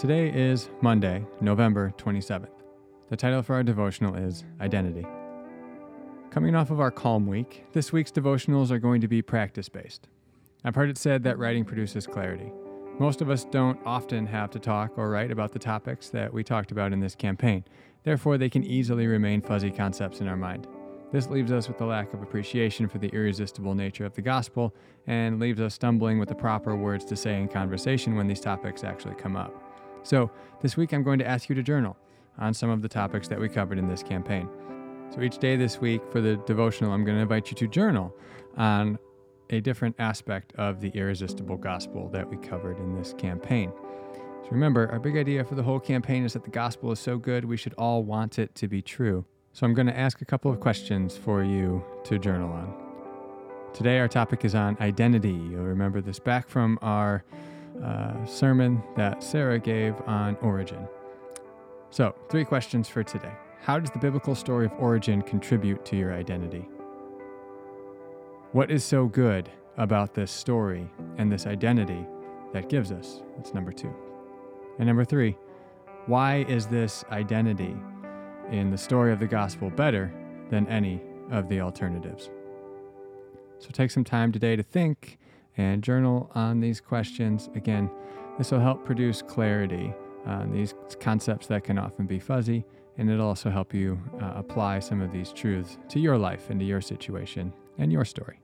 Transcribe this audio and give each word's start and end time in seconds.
Today 0.00 0.30
is 0.30 0.70
Monday, 0.80 1.26
November 1.42 1.92
27th. 1.98 2.48
The 3.10 3.18
title 3.18 3.42
for 3.42 3.54
our 3.54 3.62
devotional 3.62 4.14
is 4.14 4.44
Identity. 4.58 5.06
Coming 6.30 6.54
off 6.54 6.70
of 6.70 6.80
our 6.80 6.90
calm 6.90 7.26
week, 7.26 7.66
this 7.74 7.92
week's 7.92 8.10
devotionals 8.10 8.70
are 8.70 8.78
going 8.78 9.02
to 9.02 9.08
be 9.08 9.20
practice 9.20 9.68
based. 9.68 10.08
I've 10.64 10.74
heard 10.74 10.88
it 10.88 10.96
said 10.96 11.22
that 11.24 11.38
writing 11.38 11.66
produces 11.66 12.06
clarity. 12.06 12.50
Most 12.98 13.20
of 13.20 13.28
us 13.28 13.44
don't 13.44 13.78
often 13.84 14.24
have 14.24 14.48
to 14.52 14.58
talk 14.58 14.96
or 14.96 15.10
write 15.10 15.30
about 15.30 15.52
the 15.52 15.58
topics 15.58 16.08
that 16.08 16.32
we 16.32 16.42
talked 16.42 16.72
about 16.72 16.94
in 16.94 17.00
this 17.00 17.14
campaign, 17.14 17.62
therefore, 18.02 18.38
they 18.38 18.48
can 18.48 18.64
easily 18.64 19.06
remain 19.06 19.42
fuzzy 19.42 19.70
concepts 19.70 20.22
in 20.22 20.28
our 20.28 20.36
mind. 20.36 20.66
This 21.12 21.28
leaves 21.28 21.52
us 21.52 21.68
with 21.68 21.78
a 21.82 21.84
lack 21.84 22.14
of 22.14 22.22
appreciation 22.22 22.88
for 22.88 22.96
the 22.96 23.08
irresistible 23.08 23.74
nature 23.74 24.06
of 24.06 24.14
the 24.14 24.22
gospel 24.22 24.74
and 25.06 25.38
leaves 25.38 25.60
us 25.60 25.74
stumbling 25.74 26.18
with 26.18 26.30
the 26.30 26.34
proper 26.34 26.74
words 26.74 27.04
to 27.04 27.16
say 27.16 27.38
in 27.38 27.48
conversation 27.48 28.16
when 28.16 28.28
these 28.28 28.40
topics 28.40 28.82
actually 28.82 29.16
come 29.16 29.36
up. 29.36 29.69
So, 30.02 30.30
this 30.62 30.76
week 30.76 30.92
I'm 30.92 31.02
going 31.02 31.18
to 31.18 31.26
ask 31.26 31.48
you 31.48 31.54
to 31.54 31.62
journal 31.62 31.96
on 32.38 32.54
some 32.54 32.70
of 32.70 32.82
the 32.82 32.88
topics 32.88 33.28
that 33.28 33.38
we 33.38 33.48
covered 33.48 33.78
in 33.78 33.88
this 33.88 34.02
campaign. 34.02 34.48
So, 35.14 35.20
each 35.20 35.38
day 35.38 35.56
this 35.56 35.80
week 35.80 36.00
for 36.10 36.20
the 36.20 36.36
devotional, 36.46 36.92
I'm 36.92 37.04
going 37.04 37.16
to 37.16 37.22
invite 37.22 37.50
you 37.50 37.56
to 37.56 37.68
journal 37.68 38.14
on 38.56 38.98
a 39.50 39.60
different 39.60 39.96
aspect 39.98 40.52
of 40.56 40.80
the 40.80 40.88
irresistible 40.90 41.56
gospel 41.56 42.08
that 42.10 42.28
we 42.28 42.36
covered 42.36 42.78
in 42.78 42.94
this 42.94 43.14
campaign. 43.18 43.72
So, 44.42 44.48
remember, 44.50 44.90
our 44.90 44.98
big 44.98 45.16
idea 45.16 45.44
for 45.44 45.54
the 45.54 45.62
whole 45.62 45.80
campaign 45.80 46.24
is 46.24 46.32
that 46.32 46.44
the 46.44 46.50
gospel 46.50 46.92
is 46.92 47.00
so 47.00 47.18
good, 47.18 47.44
we 47.44 47.56
should 47.56 47.74
all 47.74 48.02
want 48.02 48.38
it 48.38 48.54
to 48.56 48.68
be 48.68 48.80
true. 48.80 49.24
So, 49.52 49.66
I'm 49.66 49.74
going 49.74 49.88
to 49.88 49.98
ask 49.98 50.22
a 50.22 50.24
couple 50.24 50.50
of 50.50 50.60
questions 50.60 51.16
for 51.16 51.42
you 51.44 51.84
to 52.04 52.18
journal 52.18 52.52
on. 52.52 52.72
Today, 53.74 53.98
our 53.98 54.08
topic 54.08 54.44
is 54.44 54.54
on 54.54 54.76
identity. 54.80 55.32
You'll 55.32 55.64
remember 55.64 56.00
this 56.00 56.18
back 56.18 56.48
from 56.48 56.78
our 56.82 57.24
uh, 57.84 58.24
sermon 58.26 58.82
that 58.96 59.22
Sarah 59.22 59.58
gave 59.58 59.94
on 60.06 60.36
origin. 60.36 60.86
So, 61.90 62.14
three 62.28 62.44
questions 62.44 62.88
for 62.88 63.02
today. 63.02 63.32
How 63.62 63.78
does 63.78 63.90
the 63.90 63.98
biblical 63.98 64.34
story 64.34 64.66
of 64.66 64.72
origin 64.78 65.22
contribute 65.22 65.84
to 65.86 65.96
your 65.96 66.14
identity? 66.14 66.68
What 68.52 68.70
is 68.70 68.84
so 68.84 69.06
good 69.06 69.50
about 69.76 70.14
this 70.14 70.30
story 70.30 70.90
and 71.18 71.30
this 71.30 71.46
identity 71.46 72.06
that 72.52 72.68
gives 72.68 72.90
us? 72.92 73.22
That's 73.36 73.54
number 73.54 73.72
two. 73.72 73.94
And 74.78 74.86
number 74.86 75.04
three, 75.04 75.36
why 76.06 76.44
is 76.48 76.66
this 76.66 77.04
identity 77.10 77.76
in 78.50 78.70
the 78.70 78.78
story 78.78 79.12
of 79.12 79.20
the 79.20 79.26
gospel 79.26 79.70
better 79.70 80.12
than 80.48 80.66
any 80.68 81.00
of 81.30 81.48
the 81.48 81.60
alternatives? 81.60 82.30
So 83.58 83.68
take 83.72 83.90
some 83.90 84.04
time 84.04 84.32
today 84.32 84.56
to 84.56 84.62
think 84.62 85.18
and 85.56 85.82
journal 85.82 86.30
on 86.34 86.60
these 86.60 86.80
questions. 86.80 87.48
Again, 87.54 87.90
this 88.38 88.50
will 88.50 88.60
help 88.60 88.84
produce 88.84 89.22
clarity 89.22 89.92
on 90.26 90.52
these 90.52 90.74
concepts 91.00 91.46
that 91.48 91.64
can 91.64 91.78
often 91.78 92.06
be 92.06 92.18
fuzzy, 92.18 92.64
and 92.98 93.10
it'll 93.10 93.26
also 93.26 93.50
help 93.50 93.74
you 93.74 94.00
uh, 94.20 94.32
apply 94.36 94.78
some 94.78 95.00
of 95.00 95.12
these 95.12 95.32
truths 95.32 95.78
to 95.88 95.98
your 96.00 96.18
life 96.18 96.50
and 96.50 96.60
to 96.60 96.66
your 96.66 96.80
situation 96.80 97.52
and 97.78 97.92
your 97.92 98.04
story. 98.04 98.40